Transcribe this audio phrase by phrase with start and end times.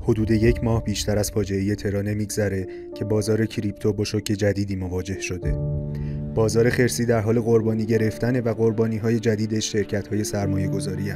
[0.00, 5.20] حدود یک ماه بیشتر از فاجعه ترا نمیگذره که بازار کریپتو با شوک جدیدی مواجه
[5.20, 5.52] شده.
[6.34, 11.12] بازار خرسی در حال قربانی گرفتن و قربانی های جدید شرکت های سرمایه گذاری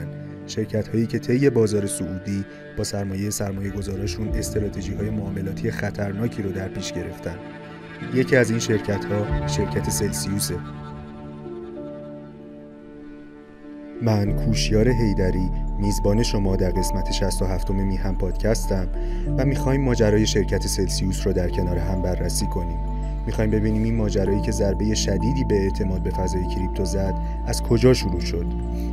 [0.47, 2.45] شرکت هایی که طی بازار سعودی
[2.77, 7.39] با سرمایه سرمایه گذارشون استراتژی های معاملاتی خطرناکی رو در پیش گرفتن.
[8.15, 10.55] یکی از این شرکت ها شرکت سلسیوسه
[14.03, 18.89] من کوشیار هیدری میزبان شما در قسمت 67 میهم پادکستم
[19.39, 22.79] و می‌خوایم ماجرای شرکت سلسیوس رو در کنار هم بررسی کنیم.
[23.27, 27.15] می‌خوایم ببینیم این ماجرایی که ضربه شدیدی به اعتماد به فضای کریپتو زد
[27.47, 28.47] از کجا شروع شد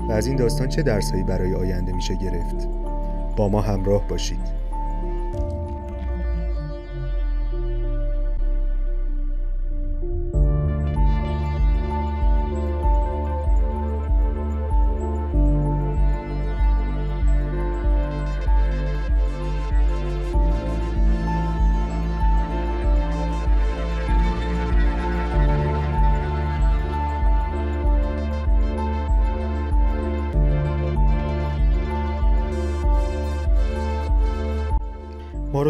[0.09, 2.67] و از این داستان چه درسهایی برای آینده میشه گرفت.
[3.35, 4.62] با ما همراه باشید.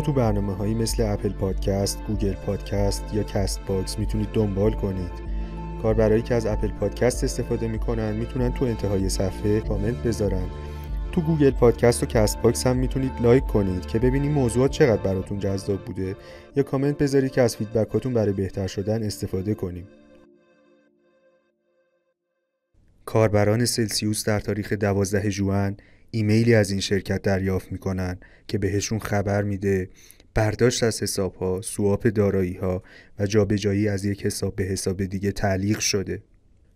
[0.03, 5.11] تو برنامه هایی مثل Apple Podcast، Google Podcast یا Castbox می‌تونید دنبال کنید.
[5.81, 10.47] کاربرایی که از Apple Podcast استفاده می‌کنن می‌تونن تو انتهای صفحه کامنت بذارن.
[11.11, 15.85] تو Google Podcast و Castbox هم می‌تونید لایک کنید که ببینید موضوعات چقدر براتون جذاب
[15.85, 16.15] بوده
[16.55, 19.88] یا کامنت بذارید که از feedback اتون برای بهتر شدن استفاده کنیم.
[23.05, 25.77] کاربران سلسیوس در تاریخ 12 ژوئن
[26.16, 29.89] ایمیلی از این شرکت دریافت می‌کنن که بهشون خبر میده
[30.33, 32.83] برداشت از حساب ها، سواپ دارایی ها
[33.19, 36.23] و جابجایی از یک حساب به حساب دیگه تعلیق شده.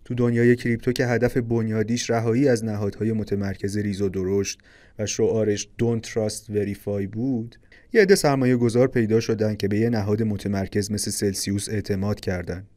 [0.06, 4.60] تو دنیای کریپتو که هدف بنیادیش رهایی از نهادهای متمرکز ریز و درشت
[5.00, 7.56] و شعارش Don't Trust Verify بود
[7.94, 12.68] یه عده سرمایه گذار پیدا شدن که به یه نهاد متمرکز مثل سلسیوس اعتماد کردن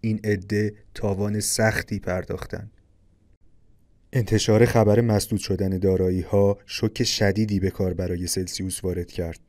[0.00, 2.70] این عده تاوان سختی پرداختن
[4.12, 9.40] انتشار خبر مسدود شدن دارایی ها شوک شدیدی به کار برای سلسیوس وارد کرد.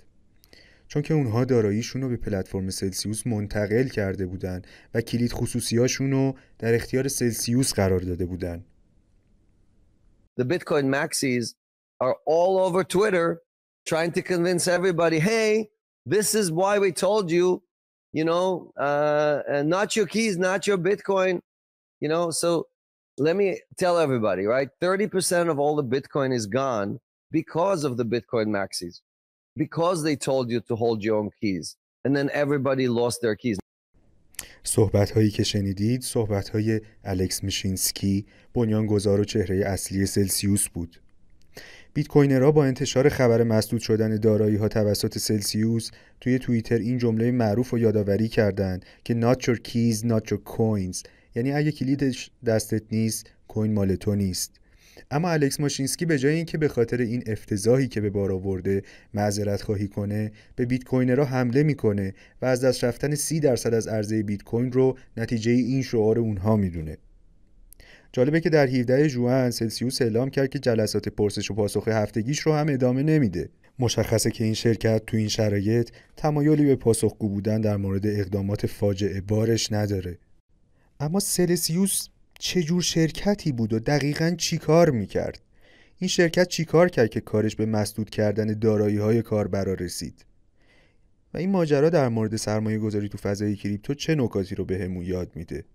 [0.88, 4.62] چون که اونها داراییشون رو به پلتفرم سلسیوس منتقل کرده بودن
[4.94, 8.66] و کلید خصوصیاشون رو در اختیار سلسیوس قرار داده بودن.
[10.42, 11.56] The Bitcoin maxis
[12.00, 13.42] are all over Twitter
[13.86, 15.70] trying to convince everybody, hey,
[16.06, 17.62] this is why we told you,
[18.14, 21.40] you know, uh, not your keys, not your Bitcoin,
[22.02, 22.68] you know, so
[23.20, 24.70] let me tell everybody, right?
[24.82, 27.00] 30% of all the Bitcoin is gone
[27.32, 29.02] because of the Bitcoin maxis,
[29.58, 31.76] because they told you to hold your own keys.
[32.06, 33.60] And then everybody lost their keys.
[34.64, 41.02] صحبت هایی که شنیدید صحبت های الکس میشینسکی بنیانگذار و چهره اصلی سلسیوس بود
[41.94, 45.92] بیت کوینرها با انتشار خبر مسدود شدن دارایی ها توسط سلسیوس
[46.22, 51.04] توی توییتر این جمله معروف و یادآوری کردند که not your keys not your coins
[51.36, 54.60] یعنی اگه کلیدش دستت نیست کوین مال تو نیست.
[55.12, 59.62] اما الکس ماشینسکی به جای اینکه به خاطر این افتضاحی که به بار آورده معذرت
[59.62, 63.88] خواهی کنه به بیت کوین را حمله می‌کنه و از دست رفتن سی درصد از
[63.88, 66.98] عرضه بیت کوین رو نتیجه این شعار اونها می‌دونه.
[68.14, 72.54] جالبه که در 17 ژوئن سلسیوس اعلام کرد که جلسات پرسش و پاسخ هفتگیش رو
[72.54, 73.50] هم ادامه نمیده.
[73.80, 79.22] مشخصه که این شرکت تو این شرایط تمایلی به پاسخگو بودن در مورد اقدامات فاجعه
[79.22, 80.18] بارش نداره.
[81.02, 82.08] اما سلسیوس
[82.40, 85.42] چه جور شرکتی بود و دقیقا چی کار می‌کرد؟
[85.98, 90.26] این شرکت چی کار کرد که کارش به مسدود کردن دارایی های کاربرا رسید؟
[91.34, 95.10] و این ماجرا در مورد سرمایه گذاری تو فضای کریپتو چه نکاتی رو بهمون به
[95.10, 95.66] یاد میده؟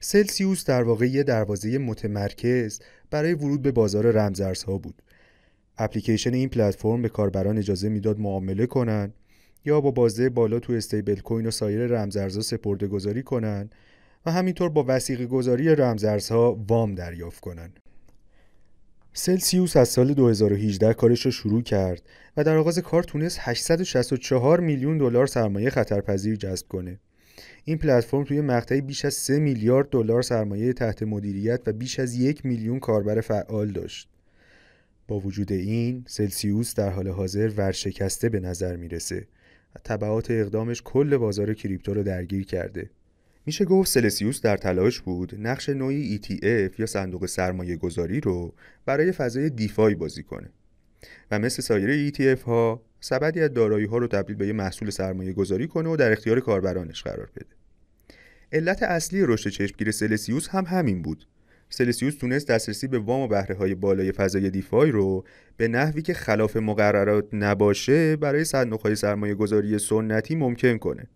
[0.00, 2.80] سلسیوس در واقع یه دروازه متمرکز
[3.10, 5.02] برای ورود به بازار رمزارزها بود.
[5.78, 9.12] اپلیکیشن این پلتفرم به کاربران اجازه می‌داد معامله کنن
[9.64, 13.70] یا با بازده بالا تو استیبل کوین و سایر رمزارزها سپرده گذاری کنن
[14.26, 17.80] و همینطور با وسیق گذاری رمزارزها وام دریافت کنند.
[19.12, 22.02] سلسیوس از سال 2018 کارش رو شروع کرد
[22.36, 26.98] و در آغاز کار تونست 864 میلیون دلار سرمایه خطرپذیر جذب کنه.
[27.64, 32.14] این پلتفرم توی مقطعی بیش از 3 میلیارد دلار سرمایه تحت مدیریت و بیش از
[32.14, 34.08] یک میلیون کاربر فعال داشت.
[35.08, 39.26] با وجود این، سلسیوس در حال حاضر ورشکسته به نظر می‌رسه
[39.74, 42.90] و طبعات اقدامش کل بازار کریپتو رو درگیر کرده.
[43.46, 48.54] میشه گفت سلسیوس در تلاش بود نقش نوعی ETF یا صندوق سرمایه گذاری رو
[48.84, 50.50] برای فضای دیفای بازی کنه.
[51.30, 55.32] و مثل سایر ETF ها سبدی از دارایی ها رو تبدیل به یه محصول سرمایه
[55.32, 57.46] گذاری کنه و در اختیار کاربرانش قرار بده.
[58.52, 61.26] علت اصلی رشد چشمگیر سلسیوس هم همین بود.
[61.68, 65.24] سلسیوس تونست دسترسی به وام و بهره های بالای فضای دیفای رو
[65.56, 71.06] به نحوی که خلاف مقررات نباشه برای صندوق های سرمایه گذاری سنتی ممکن کنه.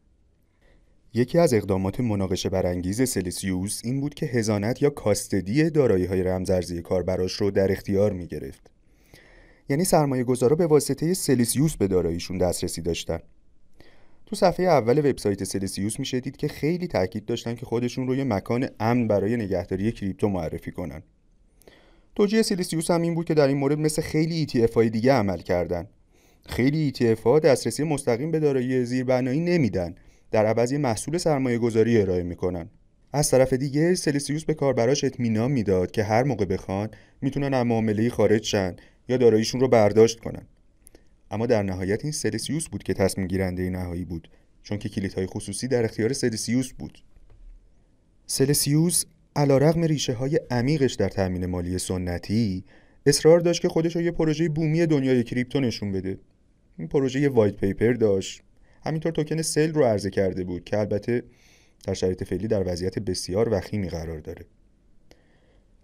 [1.14, 6.82] یکی از اقدامات مناقشه برانگیز سلسیوس این بود که هزانت یا کاستدی دارایی های رمزارزی
[6.82, 8.70] کاربراش رو در اختیار می گرفت.
[9.68, 13.18] یعنی سرمایه گذارا به واسطه سلسیوس به داراییشون دسترسی داشتن.
[14.26, 18.24] تو صفحه اول وبسایت سلسیوس میشه دید که خیلی تاکید داشتن که خودشون رو یه
[18.24, 21.02] مکان امن برای نگهداری کریپتو معرفی کنن.
[22.14, 25.38] توجیه سلسیوس هم این بود که در این مورد مثل خیلی ETF های دیگه عمل
[25.38, 25.88] کردن.
[26.46, 29.94] خیلی ETF ها دسترسی مستقیم به دارایی زیربنایی نمیدن
[30.30, 32.68] در عوض محصول سرمایه گذاری ارائه می‌کنن.
[33.12, 36.88] از طرف دیگه سلسیوس به کاربراش اطمینان می‌داد که هر موقع بخوان
[37.20, 38.76] می‌تونن از معامله خارج شن
[39.08, 40.46] یا داراییشون رو برداشت کنن.
[41.30, 44.30] اما در نهایت این سلسیوس بود که تصمیم گیرنده نهایی بود
[44.62, 46.98] چون که کلیدهای خصوصی در اختیار سلسیوس بود.
[48.26, 49.04] سلسیوس
[49.36, 52.64] علیرغم ریشه های عمیقش در تأمین مالی سنتی
[53.06, 56.18] اصرار داشت که خودش رو یه پروژه بومی دنیای کریپتو نشون بده.
[56.78, 58.42] این پروژه یه white paper داشت.
[58.84, 61.22] همینطور token sale رو عرضه کرده بود که البته
[61.84, 64.44] در شرایط فعلی در وضعیت بسیار وخیمی قرار داره.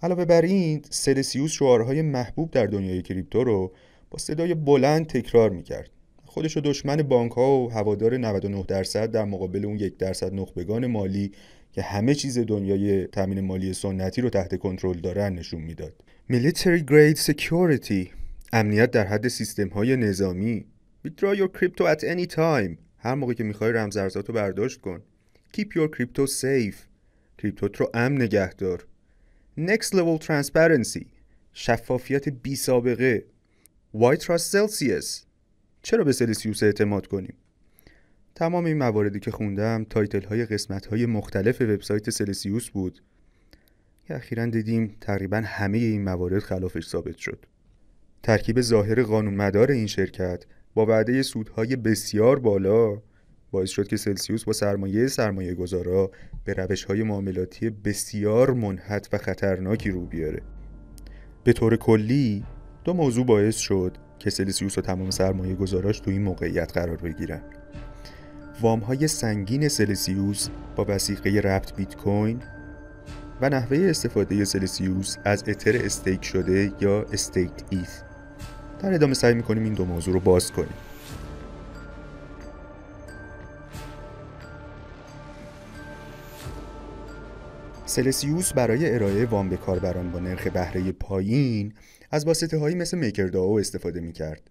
[0.03, 3.73] علاوه بر این سلسیوس شعارهای محبوب در دنیای کریپتو رو
[4.11, 5.91] با صدای بلند تکرار می‌کرد.
[6.25, 11.33] خودش دشمن بانک ها و هوادار 99 درصد در مقابل اون یک درصد نخبگان مالی
[11.73, 15.95] که همه چیز دنیای تامین مالی سنتی رو تحت کنترل دارن نشون می‌داد.
[16.33, 18.09] Military Grade Security
[18.53, 20.65] امنیت در حد سیستم های نظامی
[21.07, 22.86] Withdraw your crypto at any time.
[23.07, 25.03] هر موقع که می‌خوای رمزارزاتو برداشت کن.
[25.57, 26.77] Keep your crypto safe.
[27.39, 28.87] کریپتوت رو امن نگه دار.
[29.59, 31.07] Next level transparency.
[31.53, 33.25] شفافیت بی سابقه.
[33.95, 35.07] Why trust Celsius.
[35.83, 37.35] چرا به سلسیوس اعتماد کنیم؟
[38.35, 43.03] تمام این مواردی که خوندم title های قسمت های مختلف وبسایت سلسیوس بود.
[44.05, 47.47] که اخیرا دیدیم تقریبا همه این موارد خلافش ثابت شد.
[48.23, 50.45] ترکیب ظاهر قانون مدار این شرکت
[50.77, 53.03] با وعده سودهای بسیار بالا
[53.51, 56.11] باعث شد که سلسیوس با سرمایه سرمایه گذارا
[56.45, 60.43] به روش های معاملاتی بسیار منحط و خطرناکی رو بیاره.
[61.45, 62.45] به طور کلی
[62.85, 67.43] دو موضوع باعث شد که سلسیوس و تمام سرمایه گذاراش تو این موقعیت قرار بگیرن.
[68.61, 72.43] وام های سنگین سلسیوس با وسیقه ربط بیت کوین
[73.41, 78.06] و نحوه استفاده سلسیوس از اتر استیک شده یا استیک ایث.
[78.81, 80.75] در ادامه سعی می‌کنیم این دو موضوع رو باز کنیم
[87.87, 91.73] سلسیوس برای ارائه وام به کاربران با نرخ بهره پایین
[92.11, 94.51] از واسطه هایی مثل میکرداو استفاده می کرد.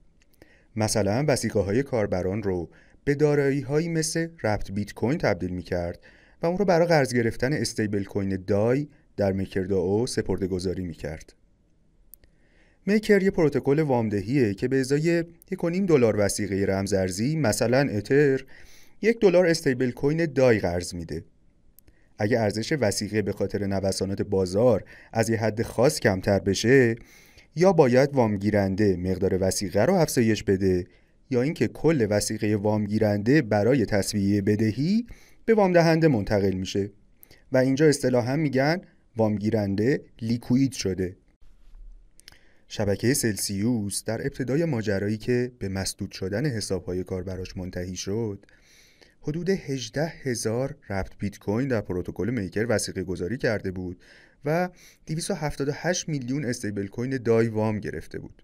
[0.76, 2.70] مثلا وسیقه های کاربران رو
[3.04, 6.00] به دارایی هایی مثل ربط بیت کوین تبدیل می کرد
[6.42, 8.88] و اون رو برای قرض گرفتن استیبل کوین دای
[9.18, 11.34] در میکرداو سپرده گذاری می کرد.
[12.88, 15.28] میکر یه پروتکل وامدهیه که به ازای 1.5
[15.88, 18.46] دلار وسیقه رمزارزی مثلا اتر
[19.02, 21.24] یک دلار استیبل کوین دای قرض میده.
[22.18, 24.84] اگه ارزش وسیقه به خاطر نوسانات بازار
[25.14, 26.96] از یه حد خاص کمتر بشه
[27.56, 30.86] یا باید وامگیرنده مقدار وسیقه رو افزایش بده
[31.30, 35.06] یا اینکه کل وسیقه وامگیرنده برای تصویه بدهی
[35.46, 36.92] به وام دهنده منتقل میشه
[37.52, 38.82] و اینجا اصطلاحا میگن
[39.18, 41.16] وامگیرنده لیکوید شده
[42.68, 48.46] شبکه سلسیوس در ابتدای ماجرایی که به مسدود شدن حسابهای کاربراش منتهی شد
[49.22, 54.04] حدود 18 هزار ربط بیت کوین در پروتکل میکر وسیقه گذاری کرده بود
[54.46, 54.70] و
[55.06, 58.42] 278 میلیون استیبل کوین دای وام گرفته بود.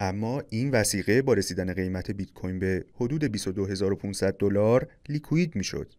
[0.00, 5.92] اما این وسیقه با رسیدن قیمت بیت کوین به حدود 22500 دلار لیکوید می‌شد.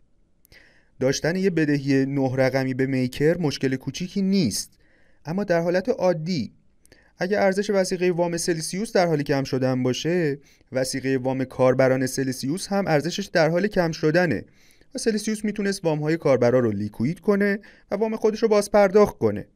[0.99, 4.71] داشتن یه بدهی نه رقمی به میکر مشکل کوچیکی نیست
[5.25, 6.53] اما در حالت عادی
[7.21, 10.39] اگر ارزش وسیقه وام سلسیوس در حال کم شدن باشه
[10.71, 14.45] وسیقه وام کاربران سلسیوس هم ارزشش در حال کم شدنه.
[14.95, 17.59] و سلسیوس می‌تونست وام های کاربرا رو لیکوید کنه
[17.91, 19.47] و وام خودش رو باز پرداخت کنه.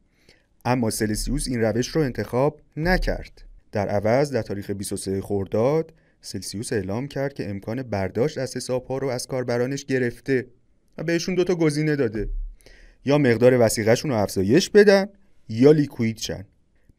[0.64, 3.44] اما سلسیوس این روش رو انتخاب نکرد.
[3.72, 8.98] در عوض در تاریخ 23 خرداد سلسیوس اعلام کرد که امکان برداشت از حساب ها
[8.98, 10.46] رو از کاربرانش گرفته
[10.98, 12.28] و بهشون دوتا گزینه داده.
[13.04, 15.06] یا مقدار وسیقهشون رو افزایش بدن
[15.48, 16.44] یا لیکوید شن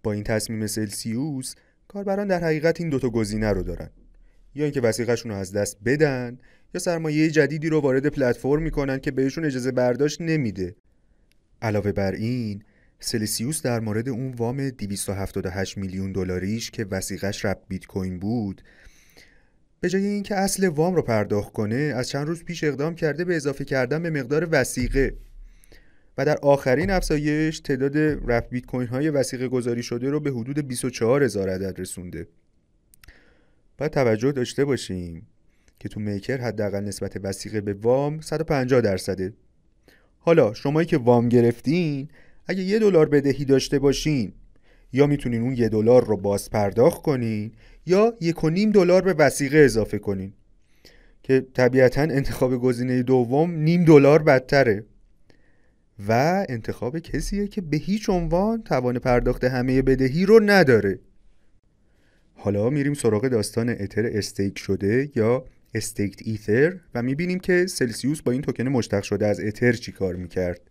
[0.06, 1.56] با این تصمیم سلسیوس
[1.88, 3.90] کاربران در حقیقت این دوتا گزینه رو دارن.
[4.56, 6.38] یا اینکه وسیقهشون رو از دست بدن
[6.74, 10.76] یا سرمایه جدیدی رو وارد پلتفرم می‌کنن که بهشون اجازه برداشت نمیده.
[11.62, 12.64] علاوه بر این
[13.00, 18.62] سلسیوس در مورد اون وام 278 میلیون دلاریش که وسیقش رب بیت کوین بود
[19.80, 23.36] به جای اینکه اصل وام رو پرداخت کنه از چند روز پیش اقدام کرده به
[23.36, 25.16] اضافه کردن به مقدار وسیقه.
[26.18, 30.68] و در آخرین افزایش تعداد رفت بیت کوین های وسیقه گذاری شده رو به حدود
[30.68, 32.28] 24 هزار عدد رسونده.
[33.78, 35.28] باید توجه داشته باشیم
[35.80, 39.34] که تو میکر حداقل نسبت وسیقه به وام 150 درصده.
[40.20, 42.08] حالا شمایی که وام گرفتین
[42.48, 44.34] اگه یه دلار بدهی داشته باشین
[44.94, 47.52] یا می‌تونین اون یه دلار رو باز پرداخت کنین
[47.86, 50.34] یا یک و نیم دلار به وسیقه اضافه کنین
[51.24, 54.84] که طبیعتا انتخاب گزینه دوم نیم دلار بدتره.
[56.08, 61.00] و انتخاب کسیه که به هیچ عنوان توان پرداخت همه بدهی رو نداره.
[62.34, 68.32] حالا میریم سراغ داستان اتر استیک شده یا استیکت ایتر و می‌بینیم که سلسیوس با
[68.32, 70.62] این توکن مشتق شده از اتر چی کار می‌کرد.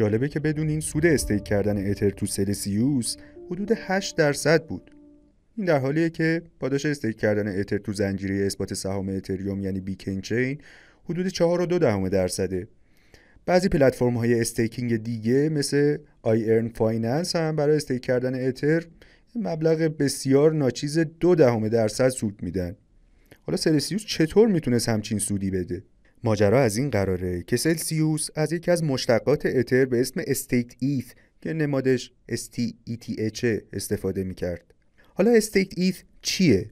[0.00, 3.16] جالبه که بدونین سود stake کردن اتر تو سلسیوس
[3.50, 4.90] حدود 8 درصد بود.
[5.56, 10.20] این در حالیه که پاداش stake کردن اتر تو زنجیره اثبات سهام اتریوم یعنی Beacon
[10.20, 10.58] Chain
[11.04, 12.68] حدود 4 و 2 دهم درصده.
[13.46, 18.86] بعضی پلتفرم های staking دیگه مثل Yearn Finance هم برای stake کردن اتر
[19.34, 22.76] مبلغ بسیار ناچیز دو دهم درصد سود میدن.
[23.42, 25.82] حالا سلسیوس چطور می‌تونست همچین سودی بده؟
[26.24, 31.12] ماجرا از این قراره که سلسیوس از یکی از مشتقات اتر به اسم staked ETH
[31.40, 34.74] که نمادش STETH استفاده می‌کرد.
[35.14, 36.70] حالا staked ETH چیه؟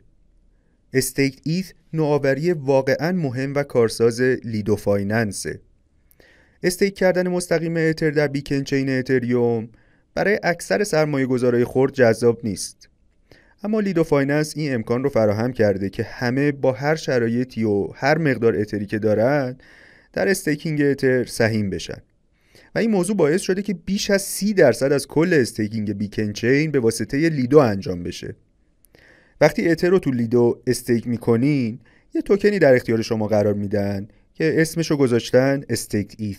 [0.92, 5.60] staked ETH نوآوری واقعا مهم و کارساز لیدو فایننسه.
[6.62, 9.68] stake کردن مستقیم اتر در Beacon Chain اتریوم
[10.14, 12.87] برای اکثر سرمایه گذارای خرد جذاب نیست.
[13.62, 18.18] اما لیدو فایننس این امکان رو فراهم کرده که همه با هر شرایطی و هر
[18.18, 19.56] مقدار اتری که دارن
[20.12, 22.02] در staking اتر سهیم بشن.
[22.74, 26.70] و این موضوع باعث شده که بیش از سی درصد از کل staking Beacon Chain
[26.70, 28.34] به واسطه لیدو انجام بشه.
[29.40, 31.78] وقتی اتر رو تو لیدو stake می‌کنین
[32.14, 36.38] یه توکنی در اختیار شما قرار میدن که اسمشو گذاشتن staked ETH.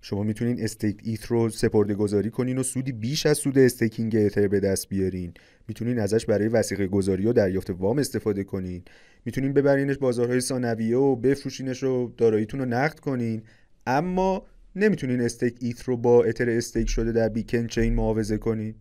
[0.00, 4.48] شما می‌تونین staked ETH رو سپرده گذاری کنین و سودی بیش از سود staking اتر
[4.48, 5.34] به دست بیارین.
[5.68, 8.82] می‌تونین ازش برای وثیقه گذاری و دریافت وام استفاده کنین.
[9.24, 13.42] می‌تونین ببرینش بازارهای ثانویه و بفروشینش و داراییتون رو نقد کنین.
[13.86, 18.74] اما نمی‌تونین استیک ایت رو با اتر استیک شده در بیکن چین معاوضه کنین.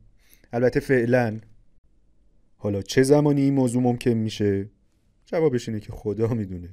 [0.54, 1.40] البته فعلا.
[2.56, 4.70] حالا چه زمانی این موضوع ممکن میشه؟
[5.26, 6.70] جوابش اینه که خدا می‌دونه.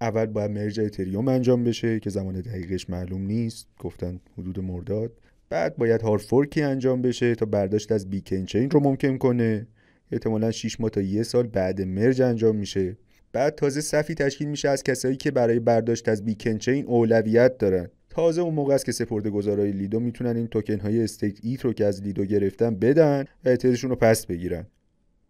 [0.00, 5.12] اول باید مرج اتریوم انجام بشه که زمان دقیقش معلوم نیست گفتن حدود مرداد.
[5.50, 9.66] بعد باید هارفورکی انجام بشه تا برداشت از بیکن چین رو ممکن کنه.
[10.12, 12.96] احتمالا 6 ماه تا یه سال بعد merge انجام میشه.
[13.32, 17.88] بعد تازه صفی تشکیل میشه از کسایی که برای برداشت از Beacon Chain اولویت دارن.
[18.10, 21.72] تازه اون موقع است که سپرده گذارای لیدو می‌تونن این توکن های استیک ایت رو
[21.72, 24.66] که از لیدو گرفتن بدن و اترشون رو پس بگیرن.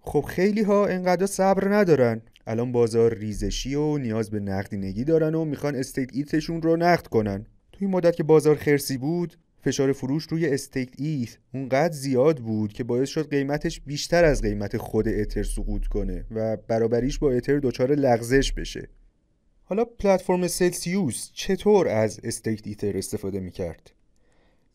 [0.01, 2.21] خب خیلی ها انقدر صبر ندارن.
[2.49, 7.07] الان بازار ریزشی و نیاز به نقدینگی دارن و می‌خوان staked ETH شون رو نقد
[7.07, 7.47] کنن.
[7.73, 12.85] توی مدت که بازار خرسی بود فشار فروش روی staked ETH اونقدر زیاد بود که
[12.85, 17.95] باعث شد قیمتش بیشتر از قیمت خود اتر سقوط کنه و برابریش با اتر دچار
[17.95, 18.89] لغزش بشه.
[19.65, 23.91] حالا پلتفرم سلسیوس چطور از staked Ether استفاده می‌کرد؟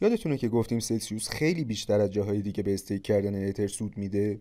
[0.01, 4.39] یادتونه که گفتیم سلسیوس خیلی بیشتر از جاهای دیگه به stake کردن اتر سود میده؟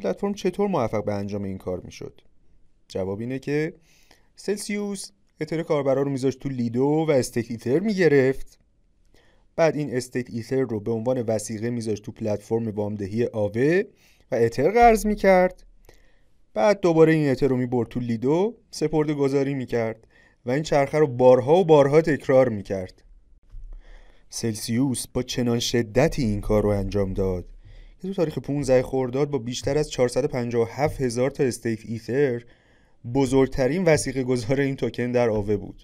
[0.00, 2.20] پلتفرم چطور موفق به انجام این کار می‌شد؟
[2.88, 3.74] جواب اینه که
[4.36, 8.58] سلسیوس اتر کاربرا رو میذاشت تو لیدو و staked Ether می‌گرفت.
[9.56, 13.82] بعد این staked Ether رو به عنوان وثیقه میذاشت تو پلتفرم وامدهی آوه
[14.30, 15.64] و اتر قرض می‌کرد.
[16.54, 20.06] بعد دوباره این اتر رو می‌برد تو لیدو سپرده گذاری می‌کرد
[20.46, 23.02] و این چرخه رو بارها و بارها تکرار می‌کرد.
[24.30, 27.44] سلسیوس با چنان شدتی این کار رو انجام داد.
[28.02, 32.44] تو تاریخ 15 خرداد با بیشتر از 457 هزار تا staked Ether
[33.14, 35.82] بزرگترین وثیقه گذار این توکن در آوه بود.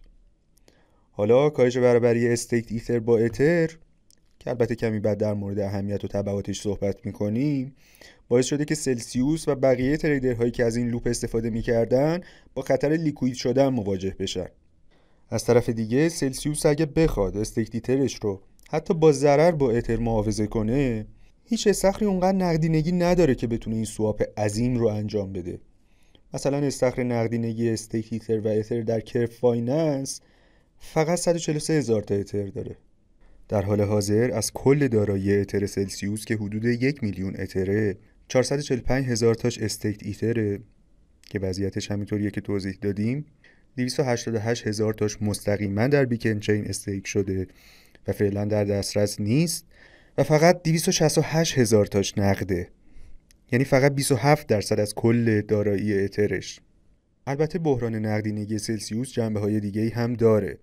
[1.11, 3.67] حالا کاهش برابری staked Ether با اتر
[4.39, 7.75] که البته کمی بعد در مورد اهمیت و تبعاتش صحبت می‌کنیم
[8.29, 12.21] باعث شده که سلسیوس و بقیه trader هایی که از این loop استفاده می‌کردن
[12.55, 14.49] با خطر liquid شدن مواجه بشن.
[15.31, 19.97] از طرف دیگه سلسیوس اگه بخواد staked Ether ش رو حتی با ضرر با اتر
[19.97, 21.07] معاوضه کنه
[21.49, 25.59] هیچ استخری اونقدر نقدینگی نداره که بتونه این swap عظیم رو انجام بده.
[26.35, 30.21] مثلا استخر نقدینگی staked Ether و اتر در کرو فایننس
[30.79, 32.77] فقط 143 هزار تا اتر داره.
[33.49, 37.97] در حال حاضر از کل دارایی اتر سلسیوس که حدود یک میلیون اتره
[38.29, 40.61] 445 هزار تاش استیکت ایتره
[41.23, 43.25] که وضعیتش همینطوریه که توضیح دادیم.
[43.77, 47.47] 288 هزار تاش مستقیما در بیکن چین استیک شده
[48.09, 49.67] و فعلا در دسترس نیست.
[50.19, 52.69] و فقط 268 هزار تاش نقده.
[53.53, 56.61] یعنی فقط 27 درصد از کل دارایی اترش.
[57.27, 60.59] البته بحران نقدینگی سلسیوس جنبه های دیگه هم داره.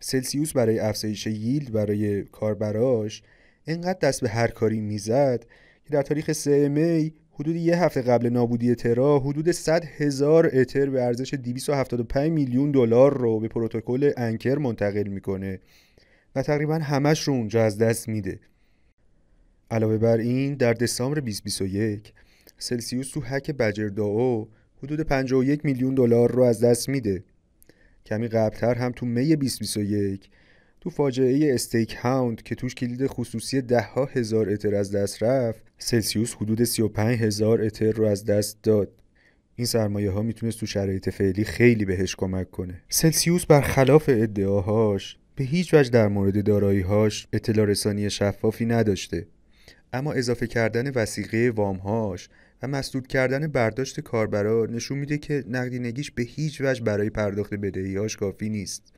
[0.00, 3.22] سلسیوس برای افزایش ییلد برای کاربراش
[3.66, 5.44] انقدر دست به هر کاری می‌زد
[5.84, 10.90] که در تاریخ 3 می حدود یه هفته قبل نابودی ترا حدود 100 هزار اتر
[10.90, 15.60] به ارزش 275 میلیون دلار رو به پروتکل انکر منتقل می‌کنه
[16.34, 18.40] و تقریبا همش رو اونجا از دست میده.
[19.74, 22.12] علاوه بر این در دسامبر 2021
[22.58, 24.48] سلسیوس تو هک بجر داو
[24.82, 27.22] حدود 51 میلیون دلار رو از دست میده.
[28.06, 30.30] کمی قبلتر هم تو می 2021
[30.80, 35.62] تو فاجعه استیک هاوند که توش کلید خصوصی ده ها هزار اتر از دست رفت
[35.78, 38.92] سلسیوس حدود 35 هزار اتر رو از دست داد.
[39.56, 42.82] این سرمایه ها می‌تونست تو شرایط فعلی خیلی بهش کمک کنه.
[42.88, 49.26] سلسیوس برخلاف ادعاهاش به هیچ وجه در مورد داراییهاش اطلاع رسانی شفافی نداشته.
[49.94, 52.28] اما اضافه کردن وثیقه وامهاش
[52.62, 58.16] و مسدود کردن برداشت کاربرا نشون میده که نقدینگیش به هیچ وجه برای پرداخت بدهیاش
[58.16, 58.92] کافی نیست.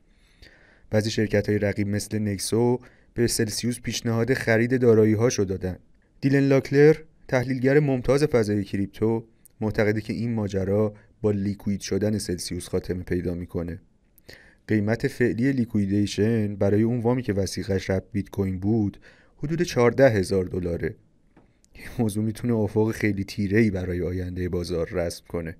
[0.89, 2.79] بعضی شرکت های رقیب مثل نکسو
[3.13, 5.77] به سلسیوس پیشنهاد خرید دارایی هاشو دادن.
[6.21, 6.95] دیلن لاکلر
[7.27, 9.25] تحلیلگر ممتاز فضای کریپتو
[9.61, 13.79] معتقده که این ماجرا با liquid شدن سلسیوس خاتمه پیدا می‌کنه.
[14.67, 18.97] قیمت فعلی liquidation برای اون وامی که وثیقش wrapped بیت کوین بود
[19.37, 20.95] حدود 14 هزار دلاره.
[21.73, 25.57] این موضوع می‌تونه افق خیلی تیره ای برای آینده بازار رسم کنه.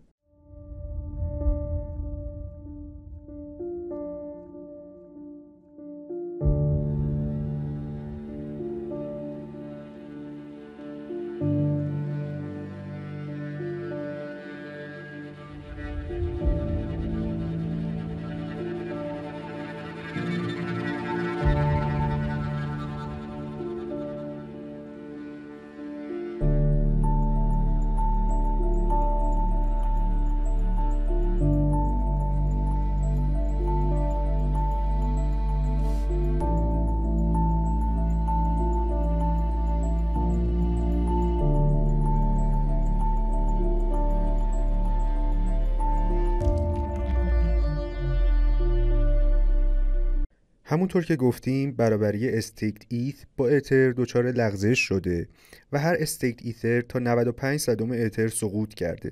[50.69, 55.27] همونطور که گفتیم برابری staked ETH با اتر دچار لغزش شده
[55.71, 59.11] و هر staked Ether تا 95 صدم اتر سقوط کرده.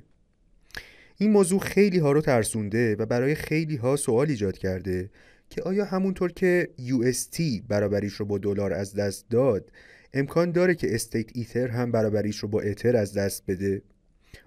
[1.18, 5.10] این موضوع خیلی ها رو ترسونده و برای خیلی ها سوال ایجاد کرده
[5.50, 9.72] که آیا همونطور که UST برابریش رو با دلار از دست داد
[10.14, 13.82] امکان داره که staked Ether هم برابریش رو با اتر از دست بده؟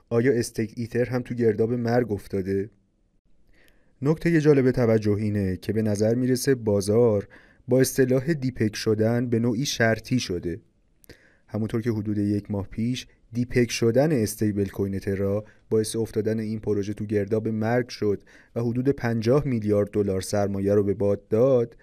[0.09, 2.71] آیا staked Ether هم تو گرداب مرگ افتاده؟
[4.03, 7.29] نکته جالب توجه اینه که به نظر می‌رسه بازار
[7.69, 10.61] با اصطلاح depeg شدن به نوعی شرطی شده.
[11.49, 17.05] همونطور که حدود یک ماه پیش depeg شدن stablecoin ترا باعث افتادن این پروژه تو
[17.05, 18.23] گرداب مرگ شد
[18.57, 21.77] و حدود 50 میلیارد دلار سرمایه رو به باد داد.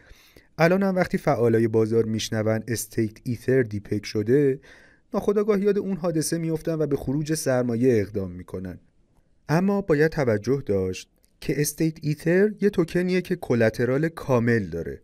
[0.57, 4.59] الان هم وقتی فعالای بازار میشنون staked Ether depeg شده
[5.13, 8.79] ناخودآگاه یاد اون حادثه میفتن و به خروج سرمایه اقدام می‌کنن.
[9.49, 11.09] اما باید توجه داشت
[11.41, 15.01] که staked Ether یه توکنیه که collateral کامل داره.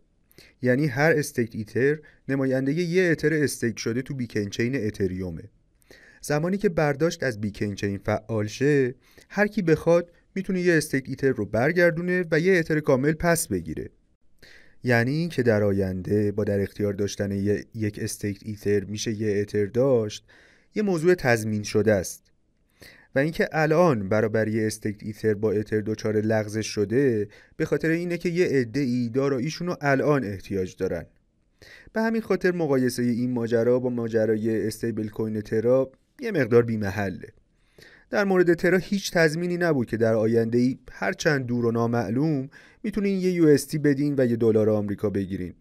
[0.62, 5.44] یعنی هر staked Ether نماینده یه اتر stake شده تو Beacon Chain اتریومه
[6.22, 8.96] زمانی که برداشت از Beacon Chain فعال شه
[9.30, 13.89] هر کی بخواد می‌تونه یه staked Ether رو برگردونه و یه اتر کامل پس بگیره.
[14.84, 17.32] یعنی این که در آینده با در اختیار داشتن
[17.76, 20.26] یک staked Ether میشه یه اتر داشت
[20.76, 22.31] یه موضوع تضمین شده است.
[23.15, 28.30] و اینکه الان برابری استیک ایتر با اتر دچار لغزش شده به خاطر اینه که
[28.30, 31.06] یه عده ای داراییشون رو الان احتیاج دارن.
[31.93, 37.28] به همین خاطر مقایسه این ماجرا با ماجرای استیبل کوین ترا یه مقدار بیمحله.
[38.10, 42.50] در مورد ترا هیچ تضمینی نبود که در آینده ای هر چند دور و نامعلوم
[42.84, 45.54] می‌تونین یه یو بدین و یه دلار آمریکا بگیرین.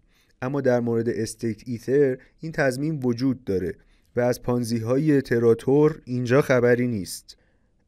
[0.42, 3.74] اما در مورد staked Ether این تضمین وجود داره
[4.16, 7.36] و از پانزی های ترا طور اینجا خبری نیست.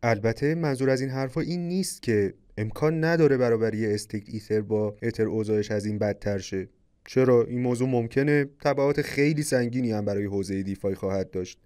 [0.03, 5.27] البته منظور از این حرفا این نیست که امکان نداره برابری staked Ether با اتر
[5.27, 6.69] اوضاعش از این بدتر شه.
[7.07, 11.59] چرا؟ این موضوع ممکنه تبعات خیلی سنگینی هم برای حوزه DeFi خواهد داشت.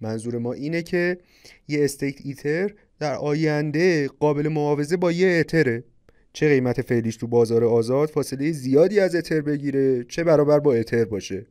[0.00, 1.18] منظور ما اینه که
[1.68, 5.84] یه staked Ether در آینده قابل معاوضه با یه اتره
[6.32, 11.04] چه قیمت فعلیش تو بازار آزاد فاصله زیادی از اتر بگیره چه برابر با اتر
[11.04, 11.46] باشه.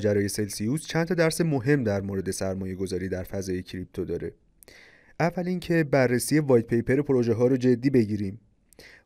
[0.00, 4.32] ماجرای سلسیوس چند تا درس مهم در مورد سرمایه گذاری در فضای کریپتو داره.
[5.20, 8.40] اول اینکه بررسی white paper پروژه ها رو جدی بگیریم.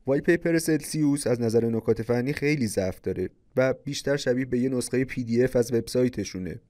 [0.07, 4.69] white paper سلسیوس از نظر نکات فنی خیلی ضعف داره و بیشتر شبیه به یه
[4.69, 6.61] نسخه PDF از وبسایتشونه.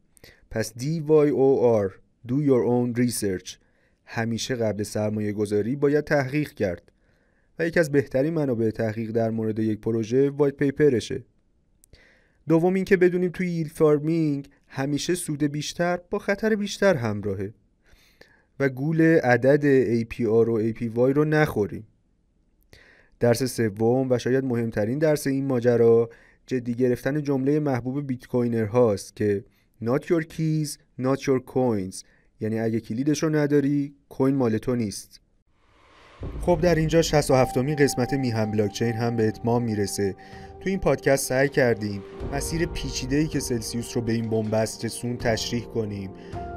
[0.50, 1.90] پس DYOR
[2.28, 3.56] Do Your Own Research
[4.04, 6.92] همیشه قبل سرمایه گذاری باید تحقیق کرد.
[7.58, 11.24] و یکی از بهترین منابع تحقیق در مورد یک پروژه white paper شه.
[12.48, 17.54] دوم اینکه بدونیم توی yield farming همیشه سود بیشتر با خطر بیشتر همراهه
[18.60, 19.62] و گول عدد
[20.02, 21.86] APR و APY رو نخوریم.
[23.20, 26.10] درس سوم و شاید مهمترین درس این ماجرا
[26.46, 29.44] جدی گرفتن جمله محبوب بیت کوینر هاست که
[29.84, 30.68] not your keys
[31.00, 32.04] not your coins
[32.40, 35.20] یعنی اگه کلیدش رو نداری کوین مال تو نیست.
[36.40, 40.14] خب در اینجا 67 می قسمت میهن بلاکچین هم به اتمام می‌رسه.
[40.60, 45.16] تو این پادکست سعی کردیم مسیر پیچیده ای که سلسیوس رو به این بن‌بست رسوند
[45.16, 46.10] تشریح کنیم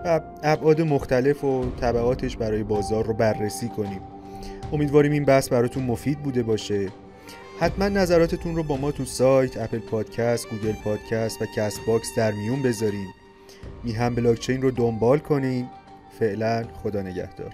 [0.05, 4.01] و ابعاد مختلف و تبعاتش برای بازار رو بررسی کنیم.
[4.73, 6.87] امیدواریم این بحث براتون مفید بوده باشه.
[7.59, 12.31] حتما نظراتتون رو با ما تو سایت اپل پادکست گوگل پادکست و کست باکس در
[12.31, 13.07] میون بذارین.
[13.83, 15.69] میهن بلاکچین رو دنبال کنین.
[16.19, 17.53] فعلا خدا نگهدار.